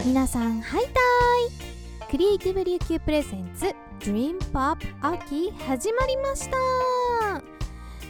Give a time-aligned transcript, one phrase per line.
[0.00, 0.92] OK 皆さんハイタイ
[2.10, 3.66] クリエイティブ琉球プレゼンツ
[4.00, 6.56] Dream Pop 秋始まりました。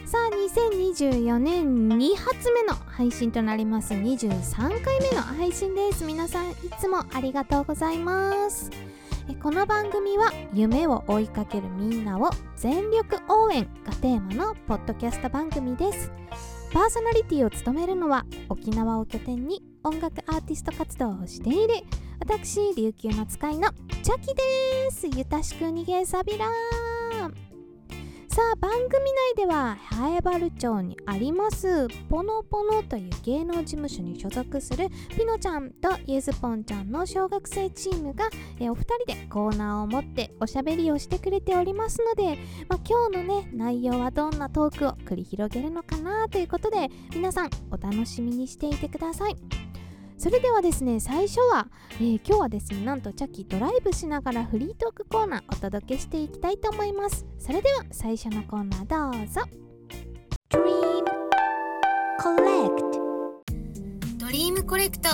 [0.05, 3.93] さあ2024年2発目の配信となります。
[3.93, 6.03] 23回目の配信です。
[6.03, 8.71] 皆さんいつもありがとうございます。
[9.29, 16.11] えこの番組は夢を追いかけるみんなを全力応援がテーマのポッドキャスト番組です。
[16.71, 21.73] パーソナリティを務めるのは沖縄を拠点に音楽アーティスト活動をしている
[22.19, 23.69] 私琉球の使いの
[24.03, 25.07] チャキです。
[25.07, 26.47] ゆたしく逃げさびら
[28.39, 29.03] さあ番組
[29.35, 42.37] 内ではハエバル町にありますポノポノという芸能事務所に所属するピノちゃんとゆずぽんちゃんの小学生チームがえお二人でコーナーを持っておしゃべりをしてくれておりますので、
[42.69, 49.68] まあ、今日のね内容はどんなトークを繰り広げるのかなということで皆さんお楽しみにしていてください。
[50.19, 57.25] それではですね最初は、えー、今日はですねなんとチャキドライブしながらフリートークコーナーお届けしていきたいと思います。
[57.39, 59.41] それでは最初のコーナーどうぞ。
[60.49, 61.05] Dream
[62.19, 65.07] Collect ドリームコレクト。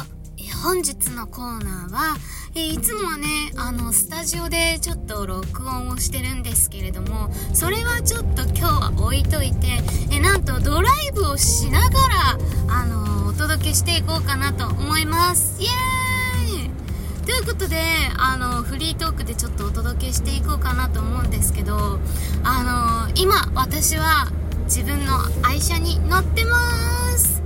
[0.63, 2.17] 本日のコーナーは
[2.55, 9.67] えいつもはねあのスタジオでちょっと録音をしてるんですけれどもそれはちょっと今日は置いといて
[10.11, 13.14] えなんとドライブをしながらあのお
[13.65, 15.59] 届けしていこうかなと思います。
[15.59, 17.25] イエーイ。
[17.25, 17.77] ということで
[18.15, 21.99] あのフリートークでちょっとお届けしていこうかなと思うんですけど
[22.43, 24.31] あの今私は
[24.65, 26.59] 自分の愛車に乗ってま
[27.17, 27.41] す。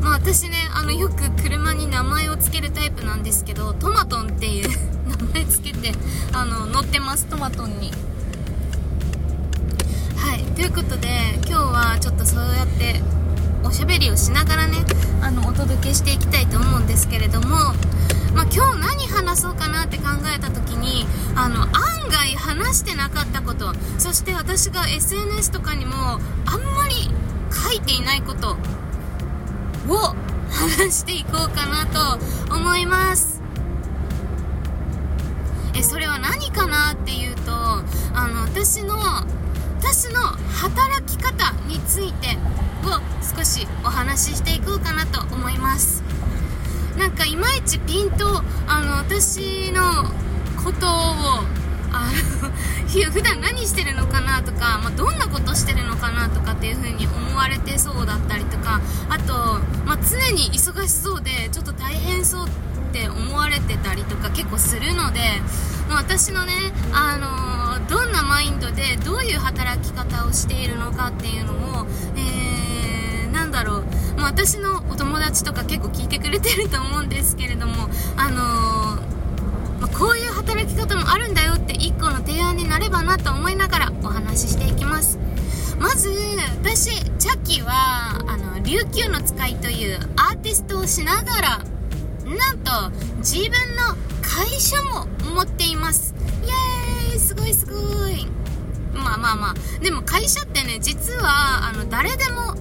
[0.00, 4.68] まあ、私ねあのよく車に名前を付けるタイプなんですけどトマトンっていう
[5.10, 5.92] 名前付けて
[6.32, 7.26] あの乗ってます。
[7.26, 7.92] トマトンに。
[10.16, 10.42] はい。
[10.54, 13.02] ということで今日はちょっとそうやって
[13.64, 14.78] おしゃべりをしながらね
[15.22, 17.48] あのお届けしていきたいと思うんですけれども
[18.34, 21.04] まあ、今日何話そうかなって考えた時に
[21.34, 21.70] あの案
[22.10, 26.20] 外話してなかったことそして私が SNS とかにもあん
[26.76, 27.10] まり
[27.52, 30.14] 書いていないことを
[30.50, 33.40] 話していこうかなと思います。
[35.74, 37.82] えそれは何かなっていうとあ
[38.28, 38.96] の私の
[39.80, 42.36] 私の働き方について
[42.84, 43.00] を
[43.36, 46.02] 少しお話ししていこうかなと思います。
[46.98, 48.26] なんかいまいちピンと
[48.66, 49.80] あの私の
[50.62, 50.90] ことを
[51.92, 59.32] あの普段何してるのかなとか、まあ、どんなことしてるのかなとかっていう風に思われてそうだったりとかあと、
[59.86, 65.20] まあ、常に忙しそうでちょっと大変そうって思われてたりとか結構するので、
[65.88, 66.52] まあ、私のね、
[66.92, 71.52] あのー、どんなマインドでどういう働き方をしているのかっていうの
[71.82, 71.86] を、
[72.16, 73.84] えー、なんだろう、
[74.16, 79.20] まあ、私のお友達とか結構聞いてくれてると思うんですけれども、あのー
[79.80, 85.18] まあ、こういう働き方もあるんだよって1個の提案になればなと思いながらお話ししていきます。
[85.80, 86.10] まず
[86.62, 91.48] 私チャキはあの琉球の使いというアーティストをしながら
[92.26, 96.19] なんと自分の会社も持っています。
[97.14, 98.26] ーすごいすごい。
[98.92, 99.54] まあまあまあ。
[99.82, 102.54] でも会社ってね実はあの誰でも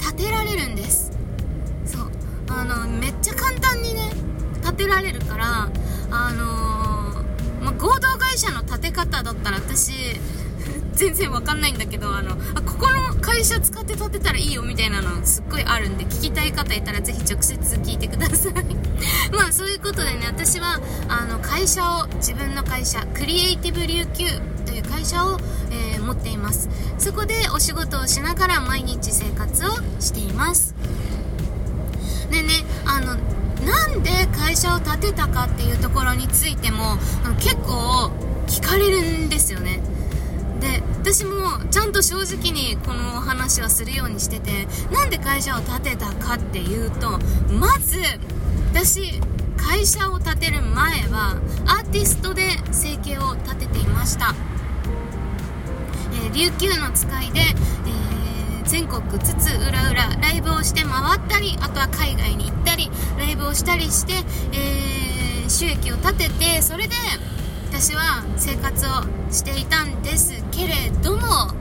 [0.00, 1.12] 建てられるんです。
[1.84, 2.10] そう。
[2.48, 4.10] あのめっちゃ簡単にね
[4.62, 5.70] 建てられるから
[6.10, 9.92] あのー、まあ、合同会社の建て方だったら私
[10.94, 18.52] 全然わかんないんだけどあのあここの会社使って建てたらいいよみたいなのすっごいあるんで聞きたい方いたらぜひ直接聞いてください。
[19.32, 24.26] まあそういうことでね私はあの会社を自分の会社クリエイティブ琉球
[24.66, 25.38] という会社を、
[25.70, 26.68] えー、持っています。
[26.98, 29.70] そこでお仕事をしながら毎日生活を
[30.00, 30.74] しています。
[32.30, 33.16] でねあの
[33.66, 36.98] なんで会社を建てたかっていうところについても
[37.38, 38.10] 結構
[38.46, 39.80] 聞かれるんですよね。
[40.62, 47.18] で私もちゃんと正直にこの話はするようにしててなんで会社を建てたかっていうと
[47.52, 47.98] まず
[48.70, 49.20] 私
[49.56, 54.34] 会社を建てる前はアーティストで生計を立てていました、
[56.14, 58.12] えー、琉球の使いで、えー
[58.64, 64.14] 全国津々浦々ライブをして回ったりあとは海外に行ったりライブをしたりして、
[64.56, 66.94] えー、収益を立ててそれで
[67.68, 68.88] 私は生活を
[69.30, 71.52] していたんですけれども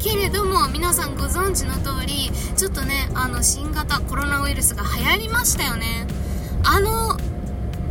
[0.00, 6.06] けれども皆さんご存知の通りちょっとねあの新型コロナウイルスが流行りましたよね。
[6.64, 7.16] あの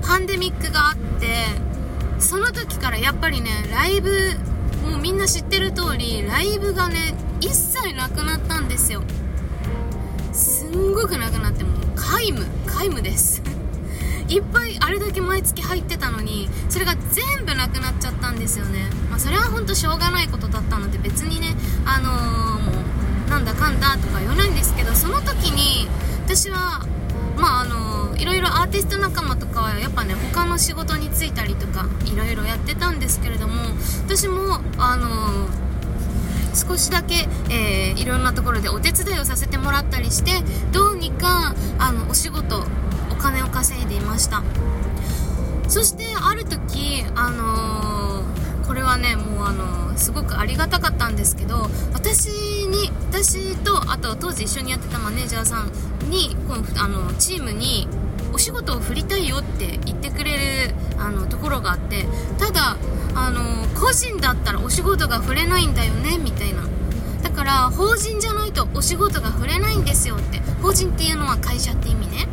[0.01, 1.45] パンデミックがあって
[2.19, 4.09] その時からやっぱりねライブ
[4.89, 9.03] もうみんな知ってる通りライブがね一切なくなったんですよ。
[10.33, 13.50] すんごくなくなってもう皆皆無皆無です。
[14.31, 21.47] いっぱいあれだけ毎月入ってたのにそれが全部なくなっちゃったんですよね、まあ、それは本当しょうがないことだったので別にね
[21.85, 22.81] あのー、も
[23.27, 25.89] うなんだかんだとか言わないんですけどその時に
[26.25, 26.87] 私は
[27.35, 33.55] まああのー、いろいろアーティスト仲間とかはやっぱね他の仕事に就いたりとかいろいろやってたんですけれども
[34.07, 35.71] 私もあのー
[36.53, 40.31] 少しだけ、えー、いろんなところでお手伝いをさせてもらったりして
[40.73, 42.65] どうにかあのお仕事
[43.21, 44.43] 金を稼いでいました。
[45.67, 52.27] そしてある時あのー、これはねもうあのー、すごくありがたかったんですけど私
[52.67, 55.71] に私とあと当時一緒にやってたマネージャーさん
[56.09, 57.87] にこのあのチームに
[58.33, 62.05] お仕事を振りたいよって言ってくれるあのところがあって
[62.37, 62.77] ただ
[63.15, 66.63] あの個人だったらお仕事が振れないんだよねみたいな。
[67.21, 70.39] だから法人じゃないとお仕事が振れないんですよって。
[70.61, 72.27] 法人っていうのは会社って意味ね。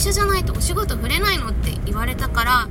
[0.00, 1.50] 会社じゃないとお仕事触れないの？
[1.50, 2.68] って言われたからう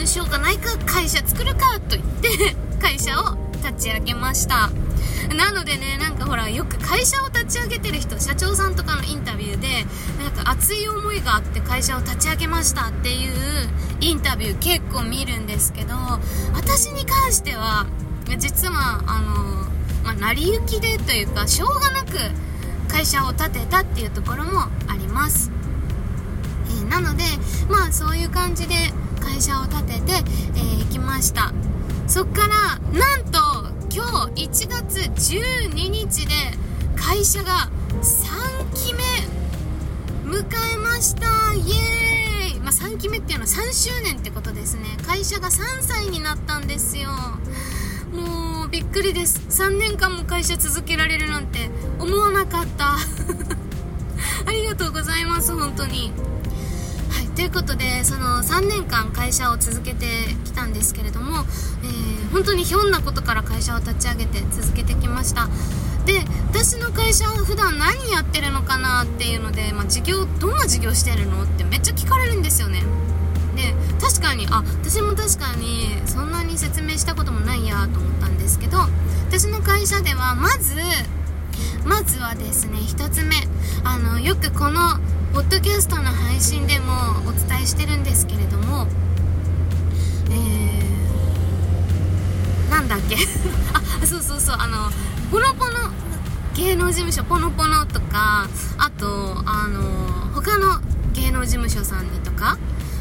[0.00, 4.70] ーんしょうがないか会社作るかと言って 会社を立ち上げました。
[5.34, 9.86] なのでねなんかほらよく会社を立ち上げてる人社長さんとかのインタビューで
[10.22, 13.32] なんか熱い思いがあって会社を立ち上げましたっていう
[14.00, 15.94] インタビュー結構見るんですけど
[16.52, 17.86] 私に関しては
[18.36, 19.32] 実はあの、
[20.04, 22.18] まあ、成り行きでというかしょうがなく
[22.88, 25.50] 会社を建てたっていうところもあります、
[26.94, 27.24] なので
[27.68, 28.74] まあそういう感じで
[29.20, 31.52] 会社を建てて、えー、きました。
[32.06, 33.40] そっからなんと
[33.92, 36.34] 今日1月12日で
[36.94, 37.68] 会社が
[38.00, 39.02] 3期目
[40.38, 40.44] 迎
[40.74, 41.52] えました。
[41.54, 44.84] イエーイ、まあ、3期目っていうのは3周年ってことですね。
[45.04, 47.10] 会社が3歳になったんですよ。
[48.12, 49.40] もうびっくりです。
[49.48, 52.98] 3年間も会社続けられるなんて思わなかった。
[54.46, 56.12] ありがとうございます本当に。
[57.34, 60.06] ということでその3年間会社を続けて
[60.44, 61.44] きたんですけれども、
[61.82, 65.48] えー、本当にひょんなことから会社を立ち上げて続けてきました。
[66.06, 72.82] で私の会社は普段何やってるのかなっていうので、まあ、事業どんな事業してるのってめっちゃ聞かれるんですよね。
[73.56, 78.78] で確かにあ私も確かにそんなに説明したこともないやと思ったんですけど
[79.28, 80.74] 私の会社ではまず
[81.84, 83.36] まずはですね1つ目。
[83.82, 84.98] あのよくこの
[85.34, 86.93] ポッドキャストの配信でも
[87.66, 88.86] してるんですけれども
[90.30, 93.16] えー、なんだっけ？
[94.02, 94.90] あそうそうそうあの
[95.30, 95.72] ポノポノ
[96.54, 100.80] 芸能事務所ポノポノとかあとあの他の
[101.12, 102.58] 芸能事務所さんにとか、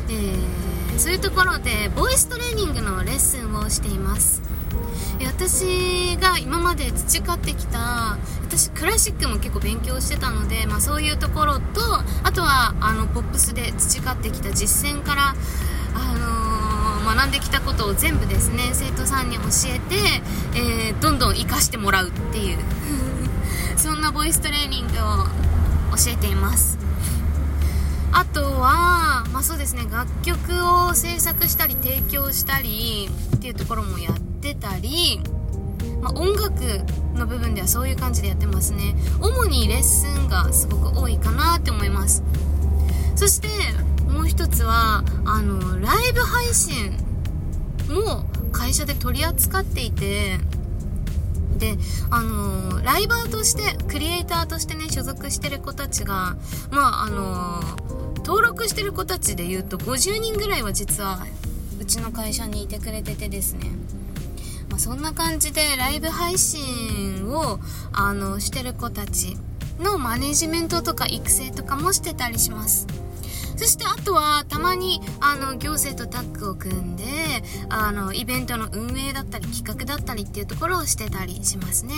[0.09, 4.41] えー、そういうところでボイストレーニングのレッスンをしています。
[5.25, 11.61] 私が今まで培ってきた私クラシックも結構勉強してたので、まあ、そういうところと
[12.23, 15.33] あとはあのポップスで培ってきた実践から、
[15.95, 19.95] あのー、学んできたことを全部ですね生徒さんに教えて、
[20.55, 22.59] えー、どんどん活かしてもらうっていう
[23.77, 25.25] そんなボイストレーニングを
[25.97, 26.77] 教えています。
[28.15, 30.37] あとは、まあ、そうですね楽曲
[30.87, 35.21] を制作したり提供したりっていうところもやってたり
[36.03, 36.61] まあ、音楽
[37.17, 38.93] の部分ではそういう感じでやってますね。
[39.21, 42.23] 主にレッスンがすごく多いかなって思います。
[43.15, 43.47] そして
[44.11, 46.91] もう一つはあのライブ配信
[47.89, 50.39] も会社で取り扱っていて
[51.57, 51.77] で
[52.09, 56.35] あのライバーとしてクリエイターとしてね所属してる子たちが
[56.69, 57.61] まああの
[58.17, 61.25] 登録してる子たちで言うと50人ぐらいは実は
[61.79, 63.67] うちの会社にいてくれててですね。
[64.73, 67.59] まあ、そんな感じでライブ配信を
[67.91, 69.37] あのしてる子たち
[69.79, 72.87] のマネジメントとか育成とかもしてたりします。
[73.55, 77.03] そしてあとはたまにあの行政とタッグを組んで
[77.69, 81.93] あのイベントの運営だったり企画だったりっていうところをしてたりしますね。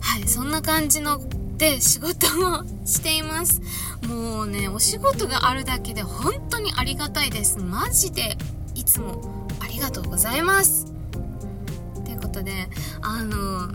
[0.00, 1.20] はいそんな感じの
[1.56, 3.62] で仕事をしています。
[4.08, 7.60] もうねお仕事があるだけで本当にありがたいです。
[7.60, 8.36] マジで
[8.74, 10.89] いつもありがとうございます。
[12.40, 12.68] ことで
[13.02, 13.72] あの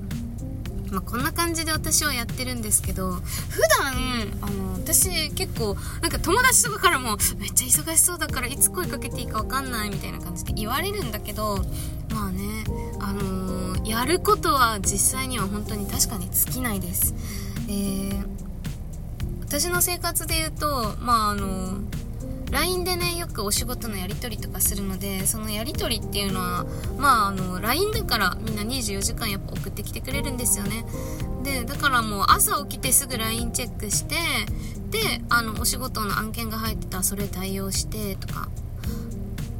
[0.92, 3.96] まあ、こんな感じで私はやってるんですけど普段
[4.42, 11.58] あの私結構なんか友達とかからもめっちゃ忙しそうだからいつ声かけていいか分かんないみたいな感じで言われるんだけど
[12.14, 12.64] まあね
[13.02, 17.14] あの、やることは実際には本当に確かに尽きないです。
[17.68, 18.26] えー、
[19.42, 21.80] 私の生活で言うとまああの
[22.52, 26.66] LINE でねよくお仕事のやり取りとかするのでそのやり取りっていうのは
[26.98, 30.86] まああの LINE だからみんな24時間やっぱ送ってきてくれるんですよね。
[31.44, 34.16] でだからもう朝起きてすぐ LINE チェックして
[34.90, 35.00] で
[35.30, 38.50] あのお仕事の案件が入ってたらそれ対応してとか。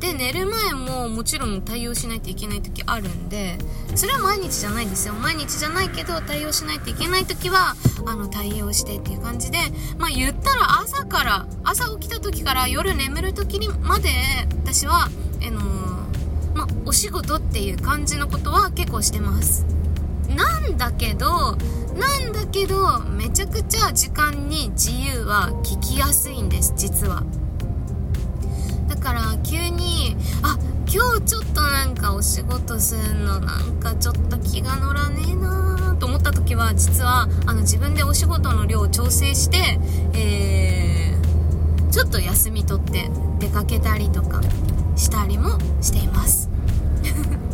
[0.06, 3.58] で寝る前ももちろん対応しないといけない時あるんで
[3.96, 9.58] それは毎日じゃないですよ毎日じゃないけど対応しないといけない時はあの対応してっていう感じで
[9.98, 14.10] まあ言ったら朝から朝起きた時から夜眠る時にまで
[14.64, 19.66] 私はあのー、まあお仕事っていう感じのことは結構してます
[20.30, 21.56] なんだけど
[21.96, 27.24] なんだけどめちゃくちゃ時間に自由は聞きやすいんです実は。
[28.88, 29.15] だから
[30.96, 39.58] 今日ちょっとなんかお仕事すんのなんかちょっと気が乗らねえなーと思った時は実はあの自分でお仕事の量を調整して、
[40.18, 43.10] えー、ちょっと休み取って
[43.40, 44.40] 出かけたりとか
[44.96, 46.50] したりもしています。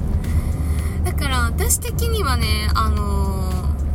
[1.04, 3.31] だから私的にはねあのー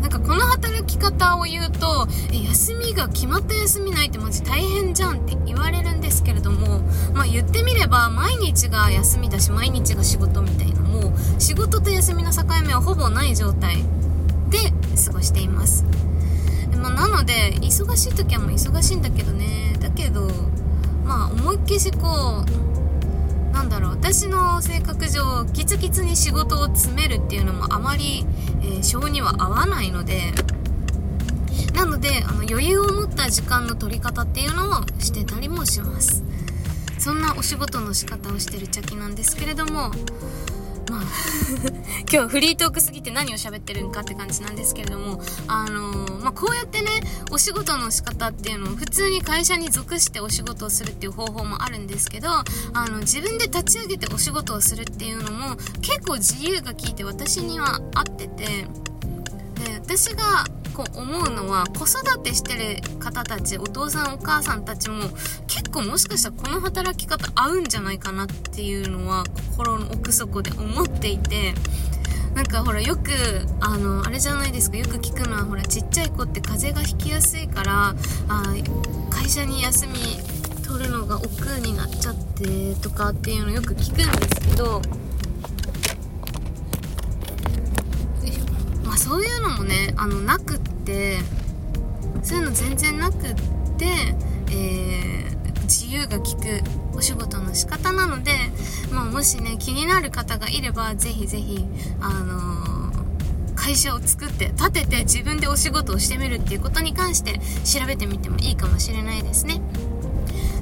[0.06, 6.78] なんかこの働き方を言うと、え、休みが決まった休みないってマジ大変じゃんって言われるんですけれども、
[7.12, 13.78] まあ言ってみれば毎日が休みだし毎日が仕事みたいなもう仕事と休みの境目はほぼない状態
[14.48, 14.70] で
[15.04, 15.84] 過ごしています。
[16.80, 19.74] まあ、なので、忙しい時はもう忙しいんだけどね。
[19.80, 20.28] だけど、
[21.04, 28.24] まあ思いっきしこう、なんだろう私の性格上キツキツに仕事を詰めるっていうのもあまり、
[28.66, 30.32] えー、性には合わないので
[31.74, 36.24] なのであの余裕を持った時間の取り方っていうのをしてたりもします。
[36.98, 39.92] そんなお仕事の仕方をしてる茶器なんですけれども
[40.90, 41.02] ま あ
[42.00, 46.90] 今日はフリートークすぎて何を喋ってるんかって感じなんですけれども、あのー、まあ、こうやってね、
[47.30, 52.44] お仕事の仕方っていうのを普通に会社に属してお仕事をするっていう方法もあるんですけど、あ
[52.88, 58.66] の、自分で立ち上げてお仕事をするっていうのも結構自由が利いて私には合ってて、
[59.86, 60.44] 私が
[60.76, 65.04] 構思うのは子育てしてる方たちお父さんお母さんたちも
[65.46, 71.54] 結構もしかしたらこの働き方合うんじゃないかなっていうのは心の奥底で思っていて
[72.34, 73.10] なんかほらよく
[73.60, 74.76] あのあれじゃないですか。
[74.76, 77.94] よく聞くのはほらちっちゃい子って風邪がひきやすいから
[78.28, 78.54] あ
[79.08, 79.94] 会社に休み
[80.62, 84.82] 取るのが億劫になっちゃってとかっていうのよく聞くんですけど
[88.84, 91.18] まそういうのもねあのなくって
[92.22, 93.34] そういうの全然なくっ
[93.78, 93.86] て、
[94.50, 98.32] えー、自由が利くお仕事の仕方なので、
[98.92, 101.64] まあ、もしね気になる方がいればぜひぜひ
[102.00, 109.60] あのー、会社を作って立てて自分でお仕事をしてみるっていうことに関して調べてみてもいいかもしれないですね。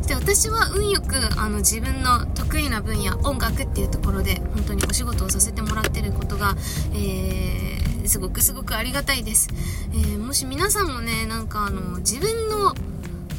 [0.07, 6.55] で私は運よくあの自分の得意な分野音楽っていうところで本当にお仕事をさせてもらってることが、
[6.93, 9.49] えー、すごくすごくありがたいです、
[9.93, 12.75] えー、もし皆さんもねなんかあの自分の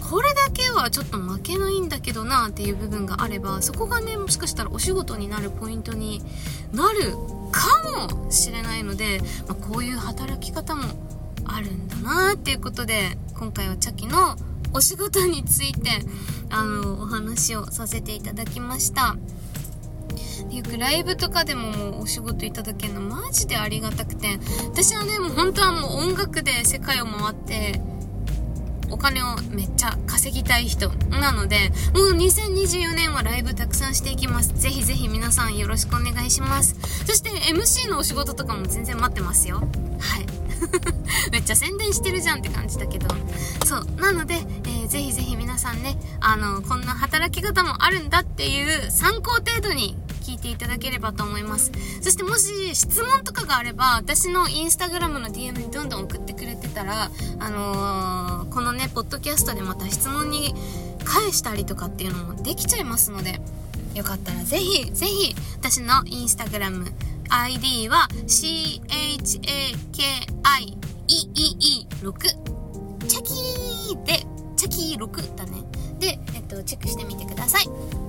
[0.09, 6.21] これだけはちょっと負けないんだけどなっていう部分があればそこがねもしかしたらお仕事になるポイントに
[6.73, 7.13] なる
[7.51, 10.83] かもしれないので、まあ、こういう働き方も
[11.45, 14.35] あるんだなっていうことで今回はチャキの
[14.73, 15.89] お仕事について
[16.49, 19.15] あのお話をさせていただきました。
[20.49, 24.39] よくライブとかでももうお仕事いただけるのマジでありがたくて
[24.71, 27.81] 私はねもう本当はもう音楽で世界を回って
[28.89, 34.53] お金をめっちゃ稼ぎたい人なので、もう2024年はライブたくさんしていきます。
[34.53, 36.75] ぜひぜひ皆さんよろしくお願いします。
[37.05, 39.57] そして MC のお仕事とかも全然待ってますよ。
[39.99, 40.25] はい。
[41.31, 43.07] めっちゃ宣伝してるじゃんって感じだけど。
[43.65, 43.85] そう。
[43.99, 51.71] なので、えー、ぜひぜひ皆さんね、あの、こんな働き方もあるんだっていう参考程度に聞いていただければと思います。
[52.01, 60.55] そしてもし質問とかがあれば、私のインスタグラムの DM にどんどん送ってくれてたら、あのー、このね、ポッドキャストでまた質問に
[61.03, 63.39] 返したりとかっていうのもできちゃいますので、
[63.93, 66.91] よかったらぜひ、ぜひ、私のインスタグラム、
[67.29, 69.35] ID は CHAKIEEE6
[73.07, 74.25] チャキーで、
[74.57, 75.63] チャキー6だね。
[75.99, 78.04] で、えっと、チェックしてみてください。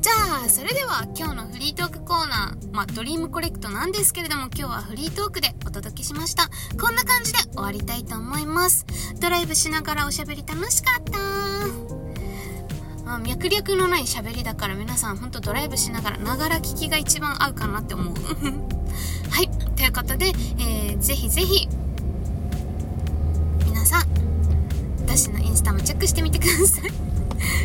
[0.00, 0.12] じゃ
[0.46, 6.48] あ、それでは今日のフリートークコーナー、まあ、ドリームコレクトなんですけれども、今日はフリートークでお届けしました。
[6.80, 8.86] こんな感じで終わりたいと思います。
[9.20, 11.18] ドライブしながらおしゃべり楽しかった。
[13.04, 18.14] まあ、脈略のない喋りだから皆さんほんとドライブしながらながら聞きが一番合うかなって思う。
[19.28, 19.50] はい。
[19.76, 21.68] ということで、えー、ぜひぜひ
[23.66, 24.06] 皆さん
[25.04, 27.10] 私のインスタもチェックしてみてください。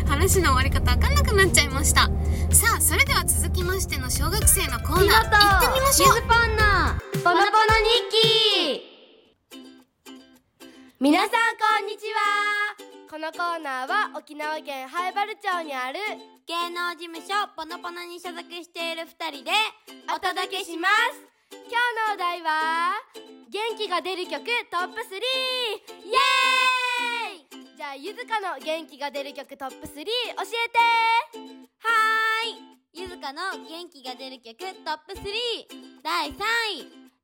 [0.06, 2.10] 話の終わり方わかんなくなっちゃいました。
[2.52, 6.08] さあそれでは続きましての小学生のコーナー行ってみましょう。
[6.14, 6.98] 水パンナ。
[7.22, 7.40] ポノポノ
[7.82, 8.08] 日
[8.72, 8.82] 記。
[11.00, 11.36] 皆さんこ
[11.82, 12.76] んにちは。
[13.10, 15.98] このコーナーは沖縄県灰原町にある
[16.46, 19.50] 芸能事務所ポノポノに所属している二人で
[20.14, 21.20] お届けします。
[21.50, 21.74] 今日
[22.08, 22.92] のお題は
[23.50, 25.18] 元気が出る曲トップ3
[26.04, 27.76] イエーイ。
[27.76, 30.06] じゃあゆずかの元気が出る曲トップ3教えて。
[31.78, 32.25] はーい
[32.98, 35.22] ゆずかの元気が出る曲トップ3
[36.02, 36.36] 第3位。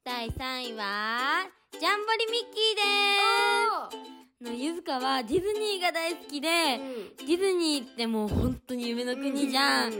[0.04, 2.76] 第3位はジャンボリミッキー
[3.96, 4.12] で
[4.42, 4.50] す。
[4.50, 9.92] のゆずかはディズニーが大好きで、ディズニーってもう本当に夢の国じゃん。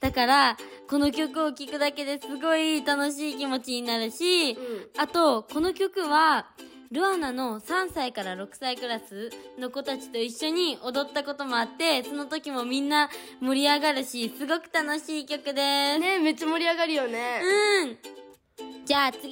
[0.00, 0.56] だから、
[0.88, 4.58] この曲を聴くだけですごい楽しい気持ちになるし、
[4.98, 6.46] あと、この曲は、
[6.90, 9.30] ルアナの3歳から6歳クラス
[9.60, 13.08] の子たちと一緒に踊ったこともあって、その時もみんな
[13.40, 15.98] 盛り上がるし、すごく楽しい曲です。
[16.00, 18.84] ねめっちゃ盛り上がるよねうん。
[18.84, 19.30] じゃあ次、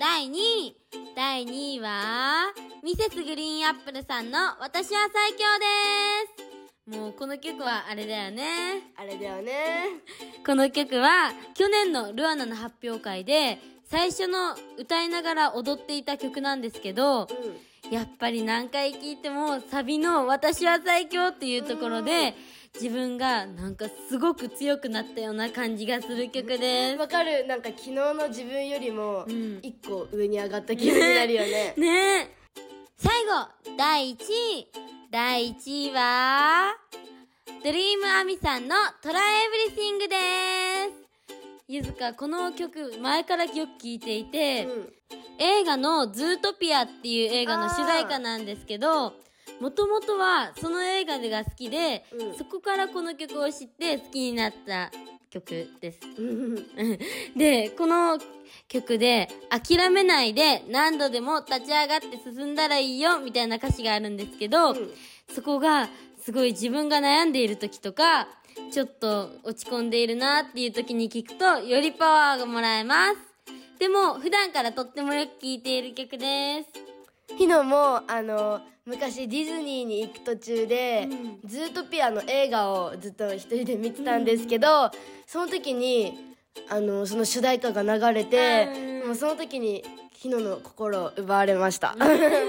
[0.00, 0.76] 第2位。
[1.14, 5.38] 第2位は、ミセスグリーンアップルさんの私は最強
[6.90, 6.98] です。
[6.98, 8.92] もうこの曲はあれだよね。
[8.96, 9.86] あれだよね
[10.46, 17.28] この曲は去年のルアナの発表会で最初の歌いながら踊っていた曲なんですけど、
[17.90, 22.34] やっぱり何回聴いてもサビの私は最強っていうところで
[22.74, 26.98] 自分がなんかすごく強くなったような感じがする曲です。
[26.98, 32.28] わかるなんか昨日の自分よりもん一個上に上がった気分になるよね ねえ。
[32.96, 34.16] 最後、第1
[34.58, 34.66] 位。
[35.10, 36.76] 第1位は、
[37.62, 40.16] ドリームアミさんのトライエブリシングで
[41.02, 41.05] す。
[41.68, 44.92] ゆずか、この曲、前からよく聴いていて、うん。
[45.38, 49.14] 映画のズートピアっていう映画の主題歌なんですけど、
[49.60, 52.38] もともとはその映画が好きで、うん。
[52.38, 54.92] そこからこの曲を知って好きになった
[55.28, 55.98] 曲です。
[56.16, 56.54] うん。
[57.36, 58.16] で、この
[58.68, 64.94] 曲で、諦めないで何度でも立ち上がって進んだらいいよみたいな歌詞があるんですけど、うん。
[65.34, 65.88] そこが
[66.20, 68.28] すごい自分が悩んでいる時とか、
[68.72, 73.16] ちょっと落ち込んでいるなっていう時に聞くと、よりパワーがもらえます。
[73.78, 77.36] でも、普段からとってもよく聴いている曲です。
[77.36, 81.08] ひのもあの昔ディズニーに行く途中で、
[81.44, 84.90] ズートピアの映画をずっと一人で見てたんですけど、
[85.26, 86.36] その時に
[86.68, 91.96] あのその主題歌が流れて、うんもうその時にひのの心を奪われました、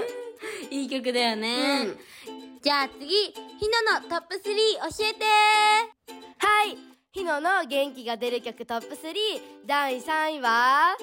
[0.70, 1.86] いい曲だよね。
[2.30, 3.32] うんじゃあ次、ひ
[3.86, 5.24] なのトップ3教えて。
[6.38, 6.76] はい
[7.12, 8.96] ひのの元気が出る曲トップ3
[9.66, 10.96] 第3位は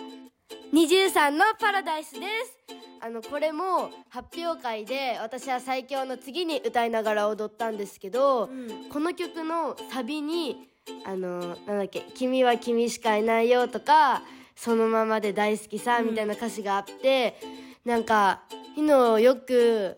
[0.73, 2.75] 23のパラダイスです。
[3.01, 8.49] あのこれも発表会で私は最強の次に歌いながら踊ったんですけど、
[8.91, 10.69] この曲のサビに
[11.05, 14.23] あのなんだっけ「君は君しかいないよ」とか
[14.55, 17.39] 「そのままで大好きさ」みたいな歌詞があって、
[17.83, 18.43] なんか
[18.75, 19.97] ひのよく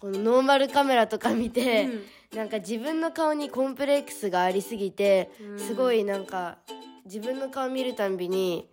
[0.00, 1.88] このノーマルカメラとか見て、
[2.34, 6.58] なんか自分の顔にコンプレックスがありすぎて、すごいなんか
[7.04, 8.68] 自分の顔見るたんびに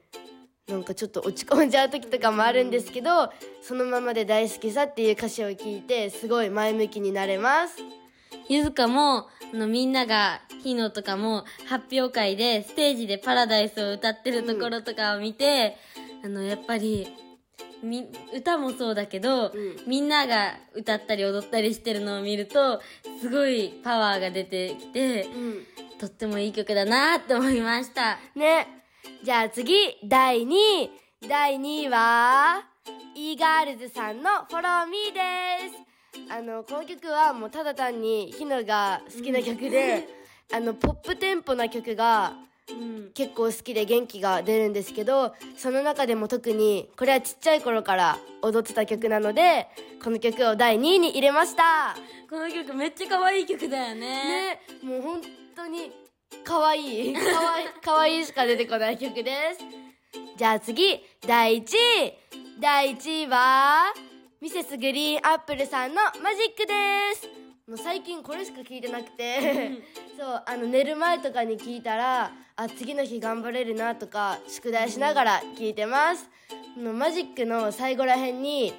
[0.67, 7.75] なんかちょっと落ち込んじゃう時とかもあるんですけど、そのままで大好きさっていう歌詞を聞いてすごい前向きになれます。
[8.49, 15.77] ゆずかも、あの、みんなが、ヒノとかも、発表会で、ステージでパラダイスを歌ってるところとかを見て、
[16.23, 17.07] あの、やっぱり、
[17.83, 19.53] み、歌もそうだけど、ん
[19.85, 22.81] みんなが歌ったり踊ったりしてるのを見ると、
[23.21, 25.27] すごいパワーが出てきて、
[25.99, 28.19] とってもいい曲だなって思いました。
[28.35, 28.83] ね。
[29.23, 31.07] じゃあ次、第2位。
[31.27, 32.63] 第2位は、
[33.15, 36.31] e ガールズさんの Follow Me です。
[36.31, 40.07] あの、この曲はもうただ単にひのが好きな曲で、
[40.53, 42.33] あの、ポップテンポな曲が
[42.69, 43.11] うん。
[43.13, 49.67] 結構好きで元気が出るんですけど、その中でも特に、これはちっちゃい頃から踊ってた曲なので、
[50.03, 51.95] この曲を第2位に入れました。
[52.29, 53.97] この曲めっちゃ可愛い曲だよね。
[53.97, 55.21] ね、もう本
[55.55, 55.91] 当に
[56.43, 59.63] 可愛い可愛い 可愛いしか出てこない曲です
[60.37, 62.13] じゃあ次第1位
[62.59, 63.93] 第1位は
[64.41, 69.71] ミセスグリーンアップルさんのマジックですもう最近これしか聞いてなくて。
[70.17, 76.27] そうあの寝る前とかに聞いたらあ次の日頑張れるなとか宿題しながら聞いてます。
[76.75, 78.73] あのマジックの最後らへんに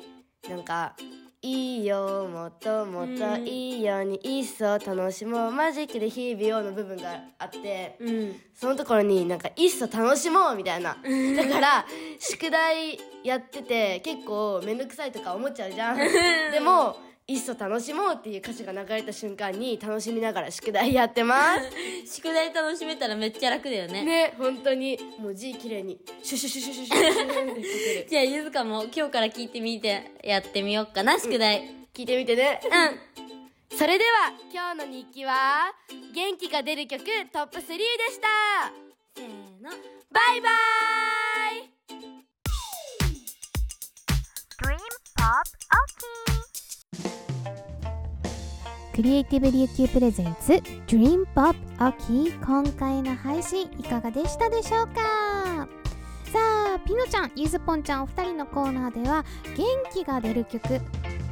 [0.49, 0.97] なんか
[1.43, 8.41] いいよもっともっといいように一層楽しもうマジックで日々をの部分があって、うん。
[8.53, 10.97] そのところになんか一層楽しもうみたいな。
[11.37, 11.87] だから
[12.19, 15.99] 宿題やってて結構めんどくさいとか思っちゃうじゃん。
[16.51, 16.97] でも
[17.31, 21.71] いっそ楽しもうっていう歌詞が流れた瞬間に楽しみながら宿題やってます。
[22.17, 24.03] 宿題楽しめたらめっちゃ楽だよね。
[24.03, 35.75] ね本当にもう字綺麗にシュシュシュシュシュシュじゃあゆずかも今日から聞いてみてやってみようかな宿題、うん、聞いてみてねうんそれでは今日の日記は
[36.15, 38.73] 元気が出る曲トップ3でした
[39.15, 39.71] せーの
[40.11, 41.71] バイバイ
[44.63, 44.79] Dream
[45.15, 45.45] Pop
[46.31, 46.38] o k
[48.99, 50.55] クリエイティブ琉球プレゼンツ
[50.89, 55.69] Dream Pop 秋今回の配信いかがでしたでしょうか？
[56.25, 56.41] さ
[56.75, 59.25] あピノちゃんゆずぽんちゃんお二人のコーナーでは
[59.57, 60.81] 元気が出る曲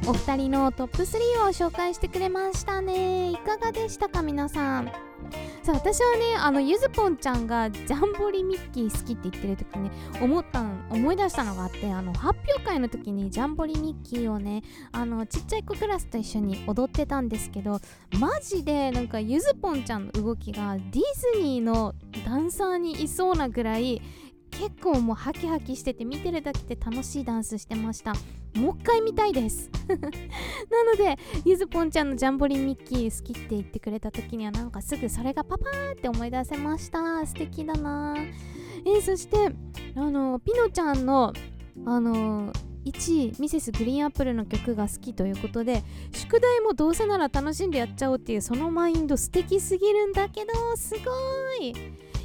[0.07, 3.31] お二人のトップ3を紹介してくれましたね。
[3.31, 4.89] いかがでしたか皆さん？
[5.67, 14.61] そう私はねあのゆずぽんちゃんがジャンボリミッキー好きって言ってる時に思った思い出したのがあってあの発表会の時にジャンボリミッキーをね
[14.93, 17.81] あのちっちゃい子クラスと一緒に踊ってたんですけど
[18.17, 20.85] マジでなんかゆずぽんちゃんの動きがディ
[21.35, 21.93] ズニーの
[22.25, 24.01] ダンサーにいそうなぐらい
[24.51, 28.13] 結構もうハキハキしてて見てるだけで楽しいダンスしてました。
[28.55, 29.69] もう一回見たいです。
[29.87, 37.25] なのでゆずぽんちゃんのジャンボリミッキー好きって言ってくれた時にはなんかすぐそれがパパーって思い出せました。
[37.25, 38.15] 素敵だな。
[38.85, 39.37] えー、そして
[39.95, 41.33] あのピノちゃんの
[41.85, 42.51] あの
[42.85, 45.83] 1位ミセスグリーンアップルの曲が好きということで
[46.13, 51.73] 宿題もどうせなら楽しんでやっちゃおうっていうそのマインド素敵すぎるんだけどすごい。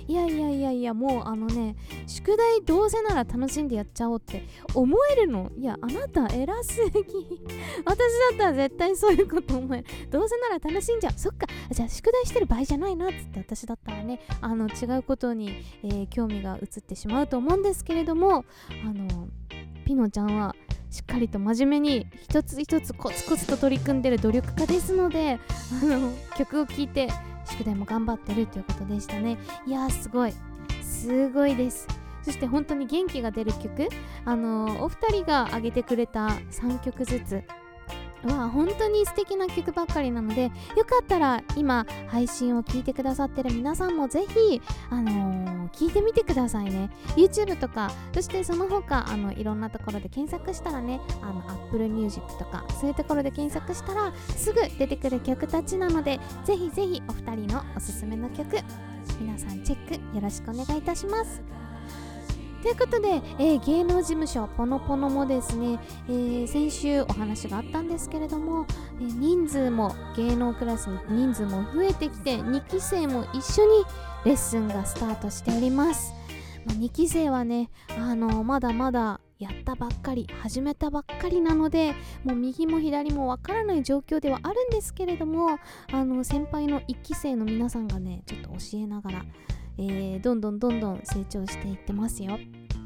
[0.09, 5.51] いやいやいやいやもうあのね宿題どうせなら楽しんでやっちゃおうって思えるの。
[5.57, 7.01] いやあなた偉すぎ。
[7.85, 7.99] 私
[8.31, 9.85] だったら絶対そういうこと思える。
[10.11, 11.13] どうせなら楽しんじゃう。
[11.17, 11.47] そっか。
[11.71, 18.45] じゃあ宿題してる場合じゃないなっつって私だったらねあの違うことに、えー、興味が移ってしまうと思うんですけれども
[18.85, 19.29] あの
[19.85, 20.55] ピノちゃんは
[20.91, 25.39] しっかりと真面目に一つ一つコツコツと取り組んでる努力家ですので
[25.83, 27.09] あの曲を聴いて
[27.45, 29.39] 宿題も頑張ってるということでしたね。
[29.67, 30.33] いやーすごい。
[30.83, 31.87] すごいです。
[32.23, 33.89] そして本当に元気が出る曲。
[34.25, 37.43] あのー、お二人が挙げてくれた3曲ずつ。
[38.29, 40.51] は本当に素敵な曲ばっかりなのでよ
[40.85, 46.91] かったら今配信を聞いてくださってる皆さんもぜひあのー、聞いてみてくださいね。
[47.17, 58.57] YouTube とかそしてその他あのいろんなところで検索したらねあの Apple Music とかそういうところで検索したらすぐ出てくる曲たちなのでぜひぜひお二人のおすすめの曲
[59.21, 61.62] 皆さんチェックよろしくお願いいたします。
[62.63, 68.67] ということで、えー、芸能事務所ポノポノもですね、えー、先週お話があったんですけれども、
[69.01, 73.85] えー、人数も芸能クラスに人数も増えてきて2期生も一緒に
[74.25, 76.15] レッスンがスタートしております、
[76.65, 85.59] まあ、2期生はねあのまだまだやったばっかり始めたばっかりなのでもう右も左もわからない状況ではあるんですけれども
[85.91, 89.25] あの先輩の1期生の皆さんがねちょっと教えながら
[89.79, 92.39] えー、どんどんどんどん成長していってますよ。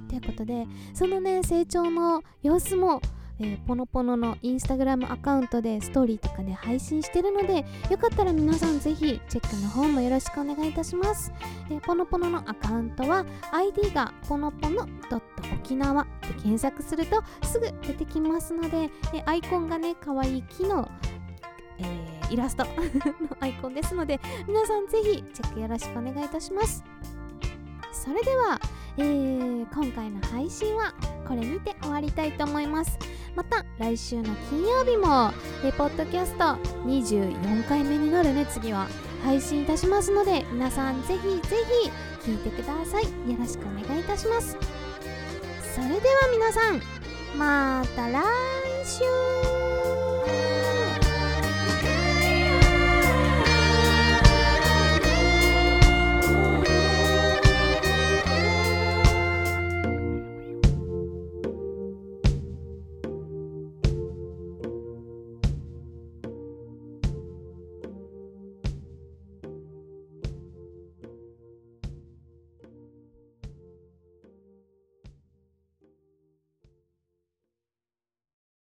[0.08, 3.02] ということでそのね成長の様子も、
[3.40, 11.32] えー、ポノポノのインスタグラムアカウントでストーリーとかで配信してるのでよかったら皆さんぜひチェックの方もよろしくお願いいたします、
[11.70, 14.86] えー、ポノポノのアカウントは ID がポノポノ
[15.60, 20.88] 沖縄で検索するとすぐ出てきますので、えアイコンがね可愛いい木の、
[22.30, 26.84] イラスト のアイコンですので皆さんぜひチェックよろしくお願いいたします。
[27.92, 28.60] それでは、
[28.98, 30.94] えー、今回の配信は
[31.26, 32.98] これにて終わりたいと思います。
[33.34, 36.44] また来週の金曜日もレポッドキャスト
[36.86, 38.86] 24回目になるね次は
[39.24, 41.56] 配信いたしますので皆さんぜひぜ
[42.22, 43.04] ひ聞いてください。
[43.04, 44.56] よろしくお願いいたします。
[45.74, 46.00] それでは
[46.32, 46.80] 皆さん
[47.36, 48.22] また来
[48.84, 49.55] 週。